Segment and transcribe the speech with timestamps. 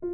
[0.00, 0.08] 亲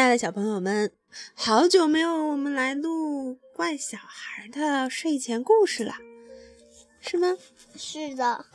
[0.00, 0.90] 爱的小朋友们，
[1.34, 5.94] 好久没有我们来录怪小孩的睡前故事了，
[7.00, 7.36] 是吗？
[7.76, 8.46] 是的。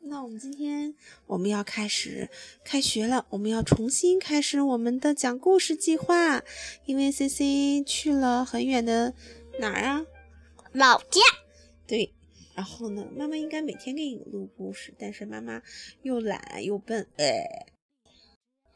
[0.00, 0.94] 那我们今天
[1.26, 2.30] 我们要开始
[2.64, 6.42] 开学了，我们要重新开始我们的讲故事计划，
[6.86, 9.12] 因为 C C 去了很远的
[9.58, 10.06] 哪儿啊？
[10.74, 11.20] 老家。
[11.86, 12.12] 对。
[12.54, 15.60] 然后呢，妈妈应该每天给你录故事，但是妈妈
[16.02, 17.66] 又懒又笨，哎。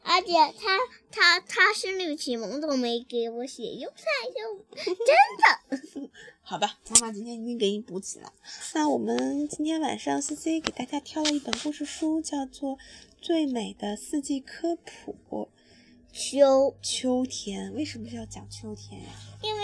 [0.01, 0.79] 而且他
[1.11, 4.05] 他他生理启蒙都没给我写，又菜
[4.35, 4.65] 又
[5.05, 6.09] 真的，
[6.41, 8.31] 好吧，妈妈今天一定给你补起来。
[8.73, 12.77] 那我们今天晚上 C C 给大家挑了一本故事书，叫做
[13.21, 15.15] 《最美的四季科普》。
[16.11, 19.09] 秋秋天为什么是要讲秋天呀？
[19.43, 19.61] 因为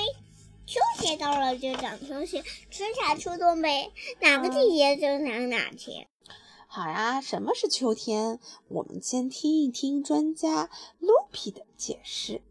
[0.65, 6.07] 秋天到了就长秋天，春夏秋冬呗，哪个季节就讲哪天。
[6.65, 8.39] 好呀，什么是秋天？
[8.69, 12.41] 我们先听一听专家 Loopy 的解释。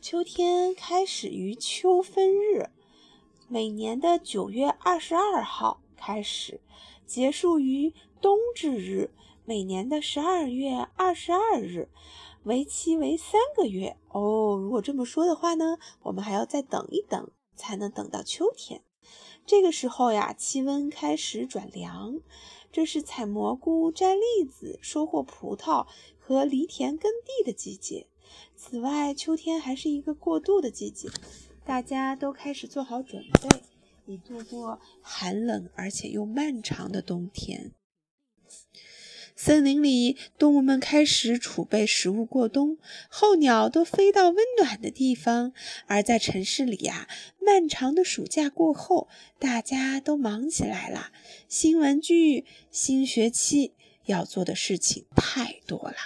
[0.00, 2.70] 秋天开始于秋分日，
[3.48, 6.60] 每年的九月二十二号开始，
[7.04, 9.10] 结束于冬至日，
[9.44, 11.88] 每年的十二月二十二日，
[12.44, 13.96] 为期为三个月。
[14.10, 18.82] 哦，如果这么说的话呢，我们还要再等一等，才能等到秋天。
[19.46, 22.20] 这个时候呀，气温开始转凉。
[22.72, 25.86] 这是采蘑菇、摘栗子、收获葡萄
[26.18, 28.06] 和犁田耕地的季节。
[28.54, 31.08] 此外，秋天还是一个过渡的季节，
[31.64, 33.62] 大家都开始做好准备，
[34.04, 37.72] 以度过寒冷而且又漫长的冬天。
[39.38, 42.78] 森林里，动物们开始储备食物过冬，
[43.10, 45.52] 候鸟都飞到温暖的地方；
[45.86, 47.06] 而在城市里呀，
[47.38, 51.12] 漫长的暑假过后，大家都忙起来了。
[51.48, 53.74] 新玩具，新学期，
[54.06, 55.96] 要做的事情太多了。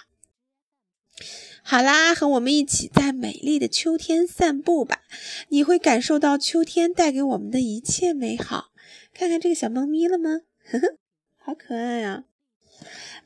[1.62, 5.03] 好啦，和我们一起在美丽的秋天散步吧，
[5.50, 8.72] 你会感受到秋天带给我们的一切美好。
[9.15, 10.41] 看看这个小猫咪了吗？
[10.65, 10.97] 呵呵，
[11.38, 12.25] 好可爱呀！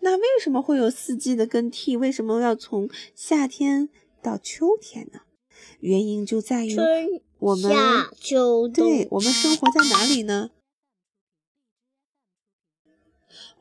[0.00, 1.96] 那为什么会有四季的更替？
[1.96, 3.88] 为什么要从夏天
[4.22, 5.20] 到秋天呢？
[5.80, 6.76] 原因就在于
[7.38, 7.70] 我们
[8.68, 10.50] 对，我们生活在哪里呢？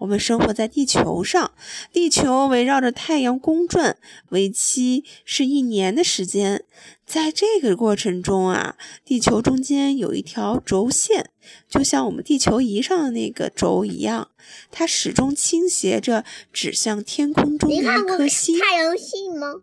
[0.04, 1.54] 我们生活在地球上，
[1.94, 3.98] 地球围绕着太阳公转，
[4.30, 6.66] 为期是一年的时间。
[7.06, 8.76] 在这个过程中啊，
[9.06, 11.30] 地球中间有一条轴线，
[11.70, 14.30] 就像我们地球仪上的那个轴一样，
[14.72, 18.60] 它始终倾斜着，指向天空中的一颗星。
[18.60, 19.62] 太阳系吗？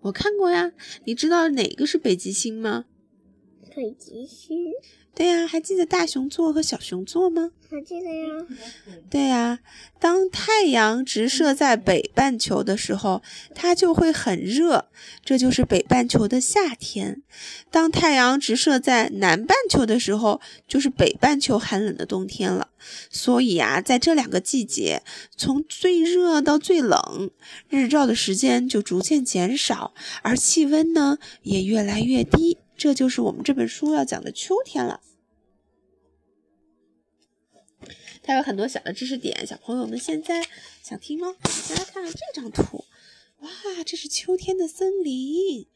[0.00, 0.72] 我看过呀。
[1.04, 2.86] 你知道哪个是北极星吗？
[3.74, 4.72] 北极星。
[5.14, 7.50] 对呀，还记得大熊座和小熊座吗？
[7.68, 8.46] 还记得呀。
[9.10, 9.58] 对呀，
[9.98, 13.20] 当太阳直射在北半球的时候，
[13.52, 14.86] 它就会很热，
[15.24, 17.22] 这就是北半球的夏天；
[17.68, 22.68] 当太阳直射在南半球的时候，就是北半球寒冷的冬天了。
[23.10, 25.02] 所以啊，在这两个季节，
[25.36, 27.32] 从最热到最冷，
[27.68, 32.58] 日照的时间就逐渐减少，而气温呢也越来越低。
[32.78, 35.00] 这就是我们这本书要讲的秋天了。
[38.22, 40.46] 它有很多小的知识点，小朋友们现在
[40.80, 41.34] 想听吗？
[41.42, 42.84] 大家看看这张图，
[43.40, 43.50] 哇，
[43.84, 45.66] 这是秋天的森林，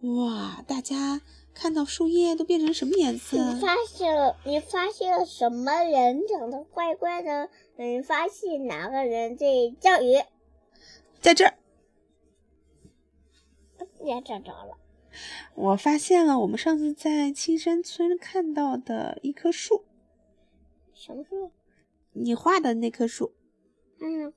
[0.00, 1.22] 哇，大家
[1.54, 3.54] 看到树叶都变成什么颜色？
[3.54, 4.36] 你发现了？
[4.44, 7.48] 你发现了什么人长得怪怪的？
[7.76, 9.46] 你发现哪个人在
[9.80, 10.22] 钓鱼？
[11.20, 11.54] 在这儿，
[14.04, 14.76] 也找着了。
[15.54, 19.84] 我发现了我们上次在青山村看到的一棵树。
[20.94, 21.50] 什么树？
[22.12, 23.32] 你画的那棵树，
[24.00, 24.32] 嗯，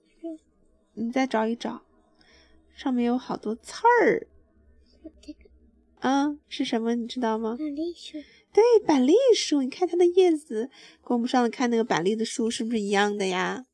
[0.94, 1.81] 你再找一找，
[2.74, 4.28] 上面有好多刺儿。
[6.00, 6.96] 嗯，是什么？
[6.96, 7.56] 你知道吗？
[7.57, 8.18] 板栗树。
[8.53, 9.62] 对，板栗树。
[9.62, 10.69] 你看它的叶子，
[11.04, 13.66] 跟我们上次看那个板栗的树是不是一样的呀？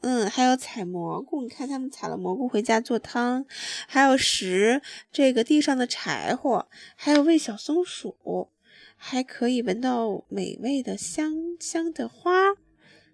[0.00, 3.46] 嗯，还有采蘑菇，你看他们采了蘑菇回家做汤，
[3.86, 4.82] 还有拾
[5.12, 8.50] 这个地上的柴火，还有喂小松鼠，
[8.96, 12.32] 还可以闻到美味的香香的花。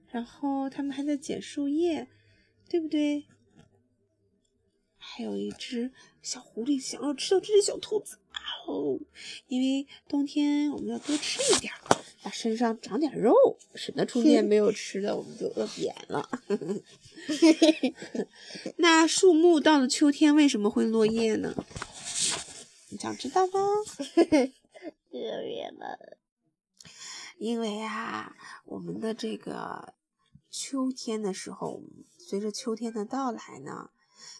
[0.08, 2.08] 然后他们还在捡树叶，
[2.68, 3.26] 对不对？
[4.96, 8.98] 还有一只小狐狸想要吃到这只小兔子啊哦，
[9.46, 11.72] 因为冬天我们要多吃一点，
[12.22, 13.34] 把身上长点肉，
[13.74, 16.28] 省得春天没有吃的我们就饿扁了。
[18.76, 21.54] 那树木到了秋天为什么会落叶呢？
[22.90, 23.52] 你想知道吗？
[24.14, 24.34] 特
[25.12, 26.18] 别的。
[27.38, 29.94] 因为啊，我们的这个
[30.50, 31.82] 秋天的时候，
[32.18, 33.90] 随着秋天的到来呢，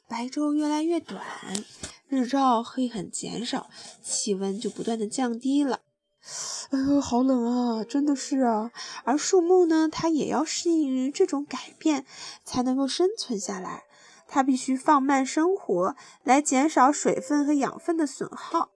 [0.07, 1.25] 白昼越来越短，
[2.09, 3.71] 日照会很减少，
[4.03, 5.81] 气温就不断的降低了。
[6.71, 7.85] 哎呦，好冷啊！
[7.85, 8.71] 真的是啊。
[9.05, 12.05] 而树木呢，它也要适应于这种改变，
[12.45, 13.85] 才能够生存下来。
[14.29, 18.71] 它必须放慢生活，来减少水分和养分的损耗。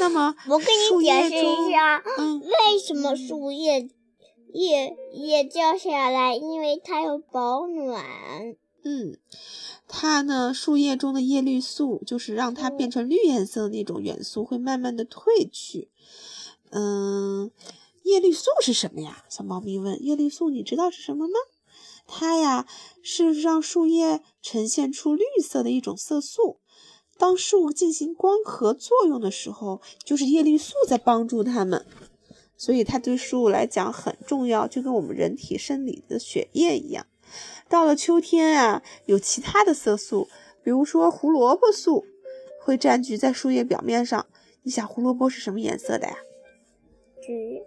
[0.00, 3.88] 那么，我给你解释一下，嗯，为什么树叶
[4.52, 6.34] 叶叶掉下来？
[6.34, 8.04] 因为它要保暖。
[8.82, 9.18] 嗯，
[9.86, 15.90] 它呢，树叶中的叶绿素就是让它变成绿颜色的那种元素会慢慢的褪去。
[15.90, 15.96] 嗯，
[16.70, 17.50] 嗯
[18.02, 19.24] 叶绿素是什么呀？
[19.28, 20.02] 小猫咪问。
[20.02, 21.34] 叶绿素你知道是什么吗？
[22.06, 22.66] 它呀
[23.02, 26.58] 是让树叶呈现出绿色的一种色素。
[27.18, 31.84] 当树进行光合作用的时候，就是叶绿素在帮助它们，
[32.56, 37.06] 所以它对树来讲很重要，就跟我们人体生理的血液一样。
[37.68, 40.28] 到了秋天啊，有其他的色素，
[40.62, 42.06] 比如说胡萝卜素，
[42.62, 44.26] 会占据在树叶表面上。
[44.62, 46.16] 你想胡萝卜是什么颜色的呀？
[47.28, 47.62] 橘。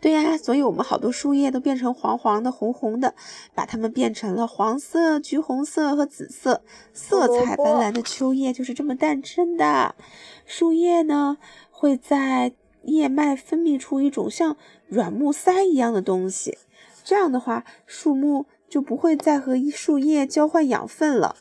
[0.00, 3.14] 对呀，所以我们好多树叶都变成黄黄的、红红的，
[3.54, 6.62] 把它们变成了黄色、橘红色和紫色，
[6.92, 9.94] 色彩斑斓的秋叶就是这么诞生的。
[10.44, 11.38] 树叶呢，
[11.70, 12.52] 会在
[12.82, 14.56] 叶脉分泌出一种像
[14.88, 16.58] 软木塞一样的东西，
[17.04, 21.36] 这样的话，树木就不会再和树叶交换养分了。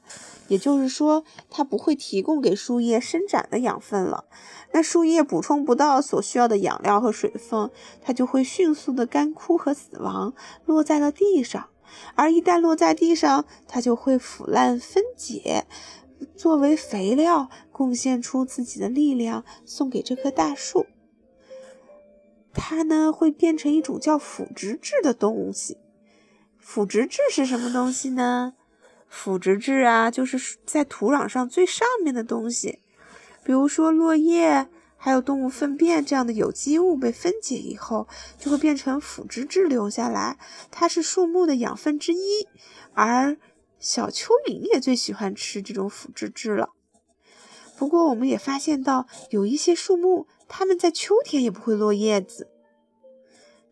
[0.48, 4.26] 也就是说，它不会提供给树叶伸展的养分了。
[4.72, 7.70] 那树叶补充不到所需要的养料和水分，
[8.02, 10.34] 它就会迅速的干枯和死亡，
[10.66, 11.68] 落在了地上。
[12.16, 15.66] 而一旦落在地上，它就会腐烂分解，
[16.36, 20.86] 作为肥料，贡献出自己的力量，送给这棵大树。
[22.54, 25.78] 它呢，会变成一种叫腐殖质的东西。
[26.70, 28.54] 腐殖质是什么东西呢？
[29.08, 32.80] 腐殖质啊，就是在土壤上最上面的东西，
[33.46, 34.68] 比如说落叶，
[34.98, 38.06] 还有动物粪便这样的有机物被分解以后，
[38.38, 40.38] 就会变成腐殖质留下来，
[40.70, 42.46] 它是树木的养分之一。
[42.94, 43.38] 而
[43.80, 46.72] 小蚯蚓也最喜欢吃这种腐殖质了。
[47.78, 52.50] 不过，我们也发现到有一些树木，它们在秋天也不会落叶子，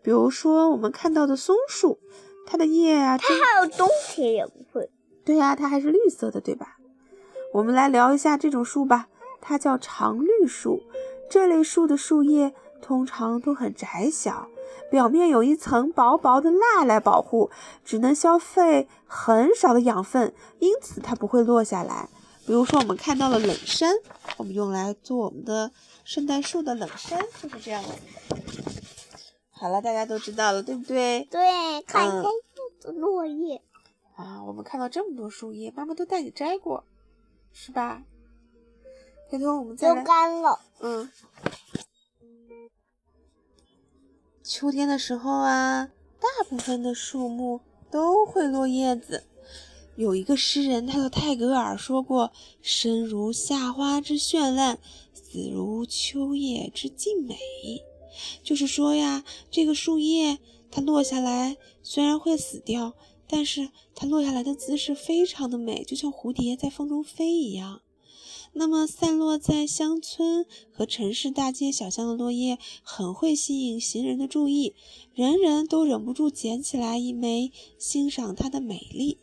[0.01, 2.00] 比如说我们看到的松树，
[2.45, 4.89] 它的叶啊，它还有冬天也不会。
[5.24, 6.77] 对呀，它还是绿色的，对吧？
[7.53, 9.07] 我们来聊一下这种树吧，
[9.42, 10.83] 它叫常绿树。
[11.30, 14.47] 这类树的树叶通常都很窄小，
[14.92, 17.50] 表面有一层薄薄的蜡来保护，
[17.83, 22.09] 只能消费很少的养分，因此它不会落下来。
[22.45, 23.95] 比如说，我们看到了冷杉，
[24.38, 25.71] 我们用来做我们的
[26.03, 28.34] 圣诞树的冷杉就是这样子的。
[29.57, 31.25] 好了，大家都知道了，对不对？
[31.31, 32.24] 对，看看
[32.81, 33.62] 的落叶。
[34.16, 36.84] 啊，我们看到这么多树叶，妈妈都带你摘过，
[37.54, 38.04] 是吧？
[39.30, 40.02] 回头我们再来。
[40.02, 40.60] 都干了。
[40.81, 41.10] 嗯。
[44.44, 49.24] 秋天的时候啊，大部分的树木都会落叶子。
[49.96, 54.78] 有一个诗人，他叫泰戈尔，说过：“生如夏花之绚烂，
[55.13, 57.38] 死如秋叶之静美。”
[58.44, 60.39] 就是说呀，这个树叶
[60.71, 62.94] 它落下来，虽然会死掉。
[63.28, 67.81] 但是它落下来的姿势非常的美，就像蝴蝶在风中飞一样。
[68.54, 74.75] 那么散落在乡村和城市大街小巷的落叶，很会吸引行人的注意，
[75.16, 79.18] 人人都忍不住捡起来一枚，欣赏它的美丽。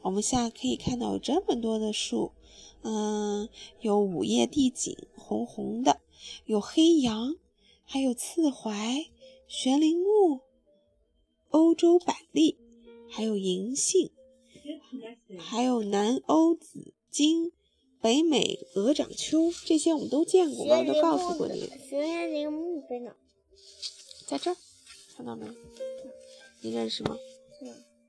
[0.00, 2.32] 我们现在可以看到有这么多的树，
[2.80, 3.50] 嗯，
[3.82, 6.00] 有五叶地锦，红红的，
[6.46, 7.36] 有黑杨，
[7.84, 9.10] 还有刺槐、
[9.46, 10.40] 悬铃木、
[11.50, 12.58] 欧洲板栗。
[13.14, 14.10] 还有银杏，
[15.38, 17.52] 还有南欧紫荆、
[18.00, 21.70] 北美鹅掌楸，这些我们都见过，我都告诉过你。
[21.90, 23.14] 悬铃木在哪？
[24.26, 24.56] 在这儿，
[25.14, 25.46] 看到没？
[26.62, 27.18] 你认识吗？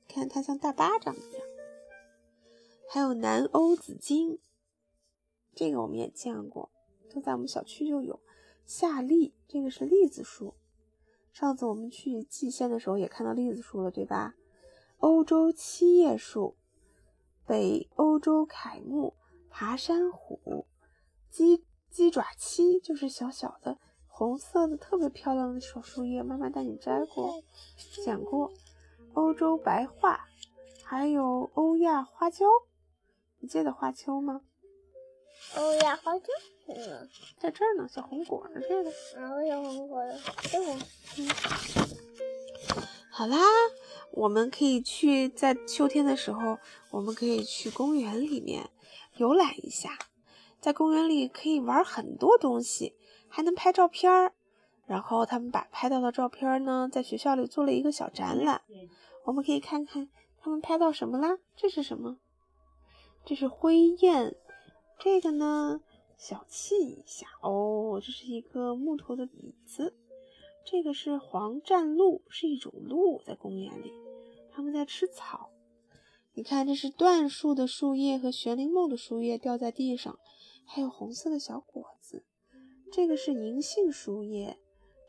[0.07, 1.45] 看它像大巴掌一样。
[2.87, 4.39] 还有南欧紫荆，
[5.53, 6.69] 这个我们也见过，
[7.13, 8.21] 都在我们小区就有。
[8.65, 10.55] 夏栗，这个是栗子树。
[11.31, 14.35] 上次我们去蓟县的时候也看到栗子树了，对吧？
[14.97, 16.55] 欧洲七叶树、
[17.45, 19.15] 北欧洲楷木、
[19.49, 20.65] 爬山虎、
[21.29, 27.43] 鸡鸡爪七，就是小小的红色的特别漂亮的小树叶，妈妈带你摘过、
[28.03, 28.53] 剪过。
[29.13, 30.21] 欧洲白桦，
[30.83, 32.45] 还有欧亚花椒，
[33.39, 34.41] 你记得花椒吗？
[35.57, 36.25] 欧亚花椒，
[37.37, 38.89] 在这儿呢，小红果儿这个。
[39.19, 40.73] 啊，小红果的这个。
[41.17, 41.29] 嗯。
[43.11, 43.37] 好啦，
[44.11, 46.57] 我们可以去在秋天的时候，
[46.89, 48.69] 我们可以去公园里面
[49.17, 49.99] 游览一下，
[50.59, 52.95] 在公园里可以玩很多东西，
[53.27, 54.33] 还能拍照片儿。
[54.85, 58.61] 然后他们把拍到的照片呢，在学校里做了一个小展览，
[59.25, 60.09] 我们可以看看
[60.41, 61.37] 他们拍到什么啦。
[61.55, 62.17] 这是什么？
[63.23, 64.35] 这是灰雁。
[64.99, 65.81] 这个呢，
[66.17, 68.01] 小憩一下哦。
[68.03, 69.95] 这是一个木头的椅子。
[70.65, 73.91] 这个是黄鹌鹭，是一种鹿，在公园里，
[74.51, 75.49] 它们在吃草。
[76.33, 80.17] 你看，这是椴树的树叶和悬铃木的树叶掉在地上，
[80.65, 82.23] 还有红色的小果子。
[82.91, 84.57] 这个是银杏树叶，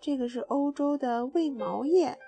[0.01, 2.19] 这个是欧洲的卫矛叶，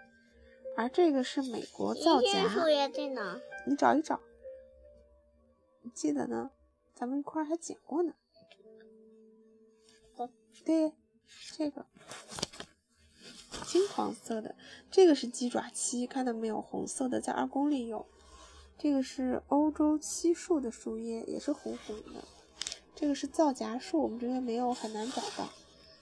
[0.76, 2.48] 而这个是美国皂荚。
[2.48, 3.40] 树叶在哪？
[3.66, 4.20] 你找一找。
[5.82, 6.50] 你记得呢？
[6.94, 8.14] 咱们一块儿还捡过呢。
[10.66, 10.92] 对，
[11.56, 11.86] 这个。
[13.64, 14.56] 金黄色的，
[14.90, 16.60] 这个是鸡爪漆，看到没有？
[16.60, 18.04] 红色的，在二宫里有。
[18.76, 22.24] 这个是欧洲漆树的树叶，也是红红的。
[22.96, 25.48] 这个是皂荚树，我们这边没有，很难找到。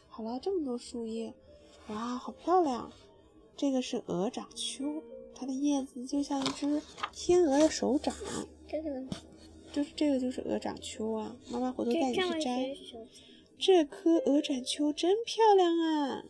[0.08, 1.34] 好了，这么多树叶，
[1.88, 2.90] 哇，好漂亮！
[3.56, 5.02] 这个是鹅掌楸，
[5.34, 6.80] 它的叶子就像一只
[7.12, 8.14] 天鹅的手掌。
[8.66, 9.06] 这个，
[9.72, 11.36] 就是这个就是鹅掌楸啊！
[11.50, 12.74] 妈妈回头带你去摘。
[13.58, 16.24] 这棵鹅掌秋真漂亮啊！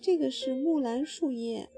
[0.00, 1.68] 这个是木兰树叶，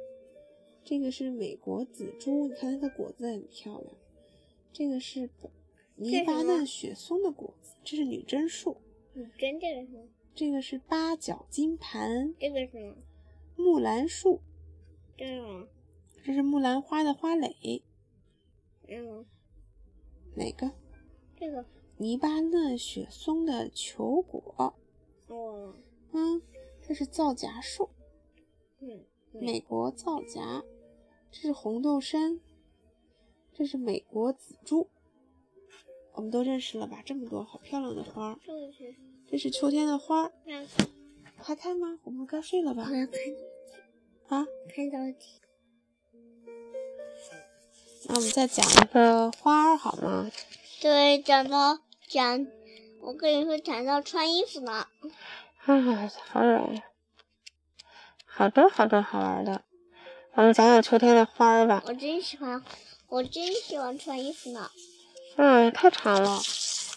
[0.85, 3.95] 这个是美国紫珠，你看它的果子很漂亮。
[4.73, 5.29] 这个是
[5.97, 8.77] 泥巴嫩雪松的果子，这是女贞树。
[9.13, 10.09] 女贞这个是什么？
[10.35, 12.35] 这个是八角金盘。
[12.39, 12.95] 这个是什么？
[13.57, 14.41] 木兰树。
[15.17, 15.69] 这个？
[16.25, 17.83] 这是木兰花的花蕾。
[18.89, 19.27] 嗯。
[20.35, 20.71] 哪个？
[21.39, 21.65] 这个。
[21.97, 24.75] 泥巴嫩雪松的球果。
[25.29, 25.75] 哦。
[26.13, 26.43] 嗯，
[26.87, 27.89] 这是皂荚树。
[29.33, 30.63] 美国皂荚，
[31.33, 32.39] 这是红豆杉，
[33.53, 34.89] 这是美国紫珠，
[36.13, 37.03] 我们都认识了吧？
[37.05, 38.39] 这么多好漂亮的花，
[39.27, 40.31] 这是秋天的花，
[41.37, 41.99] 还看吗？
[42.05, 42.85] 我们该睡了吧？
[44.29, 45.41] 啊，看到底。
[48.07, 50.31] 那我们再讲一个花好吗？
[50.85, 52.47] 对，讲到讲，
[53.01, 54.87] 我跟你说讲到穿衣服呢。
[55.65, 56.83] 啊，好冷。
[58.27, 59.65] 好多好多好玩的，
[60.35, 61.83] 我们讲讲秋天的花儿吧。
[61.87, 62.63] 我真喜欢，
[63.09, 64.71] 我真喜欢穿衣服呢。
[65.37, 66.39] 嗯，太长了。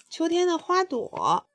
[0.10, 1.48] 秋天的花朵，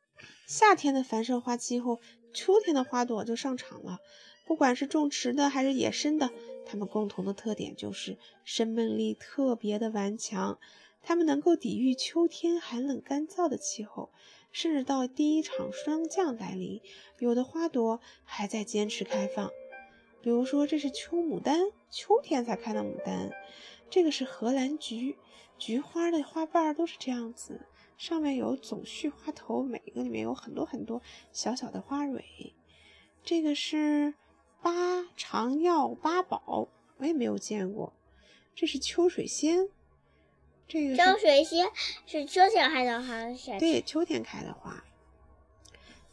[0.47, 2.01] 夏天的繁盛花期后，
[2.33, 3.99] 秋天的花朵就上场了。
[4.47, 6.31] 不管是种植的还是野生的，
[6.65, 10.59] 它们共同的特点就是生命力特别的顽强。
[11.03, 14.11] 它们能够抵御秋天寒冷干燥的气候，
[14.53, 16.81] 甚至到第一场霜降来临，
[17.19, 19.51] 有的花朵还在坚持开放。
[20.23, 21.59] 比如说，这是秋牡丹，
[21.91, 23.33] 秋天才开的牡丹。
[23.91, 25.17] 这个是荷兰菊，
[25.59, 27.67] 菊花的花瓣都是这样子，
[27.99, 32.55] 上面有总序花头，每个里面有很多很多小小的花蕊。
[33.25, 34.15] 这个是
[34.63, 36.69] 八长药八宝，
[36.99, 37.93] 我也没有见过。
[38.55, 39.69] 这是秋水仙，
[40.73, 41.69] 这个秋水仙
[42.07, 44.83] 是秋天开的花，对，秋天开的花。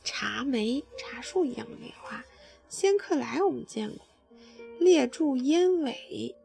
[0.03, 2.25] 茶梅，茶树一样的梅花。
[2.67, 4.05] 仙客来，我们见过；
[4.77, 6.35] 列柱烟尾，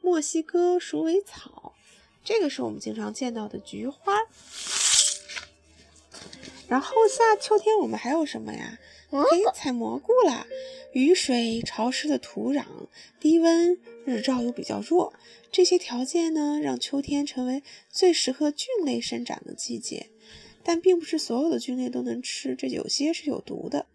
[0.00, 1.74] 墨西哥鼠尾草，
[2.22, 4.14] 这个是我们经常见到的菊花。
[6.68, 8.78] 然后夏秋天我们还有什么呀？
[9.10, 10.46] 可以采蘑菇了。
[10.92, 12.64] 雨水、潮湿的土壤、
[13.20, 15.12] 低温、日照又比较弱，
[15.52, 20.08] 这些条件呢，让秋天成为最适合菌类生长的季节。
[20.64, 23.86] 但并不是所有的菌类都能吃，这有些是有毒的。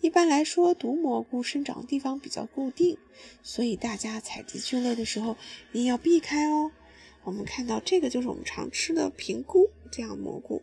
[0.00, 2.96] 一般来说，毒蘑菇生长的地方比较固定，
[3.42, 5.36] 所以大家采集菌类的时候
[5.72, 6.70] 一定要避开哦。
[7.24, 10.62] 我们看到这个就是我们常吃的平菇这样蘑菇，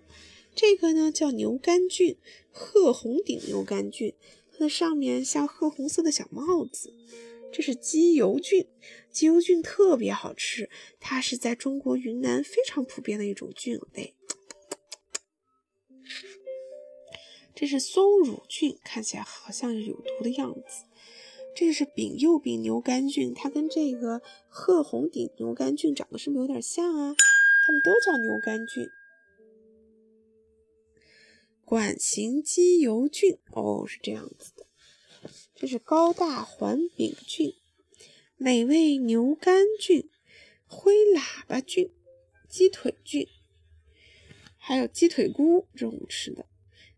[0.62, 2.18] 这个呢叫牛肝菌，
[2.52, 4.14] 褐红顶牛肝菌，
[4.52, 6.94] 它的上面像褐红色的小帽子。
[7.54, 8.68] 这是鸡油菌，
[9.10, 14.14] 鸡油菌特别好吃，它是在中国云南非常普遍的一种菌类。
[17.56, 20.84] 这是松乳菌，看起来好像有毒的样子。
[21.56, 27.16] 这是丙右丙牛肝菌，它跟这个褐红顶牛肝菌长得是不是有点像啊？
[27.66, 28.92] 它们都叫牛肝菌。
[31.70, 34.66] 管形基油菌哦，是这样子的。
[35.54, 37.54] 这是高大环柄菌、
[38.38, 40.10] 美味牛肝菌、
[40.66, 41.94] 灰喇叭菌、
[42.50, 43.28] 鸡腿菌，
[44.58, 46.48] 还有鸡腿菇这种吃的。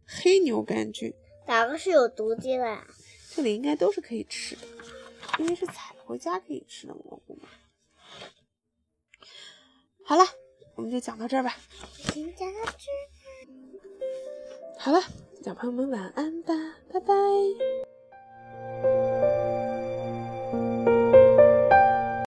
[0.06, 1.13] 黑牛肝菌
[1.48, 2.88] 哪个是有毒的呀？
[3.36, 4.62] 这里应该都是可以吃的，
[5.40, 7.50] 因为是采回家可以吃的蘑菇嘛。
[10.06, 10.24] 好了，
[10.75, 11.58] 我们就讲到这儿吧。
[14.78, 15.00] 好了
[15.44, 16.54] 小朋友们晚安吧
[16.92, 17.13] 拜拜。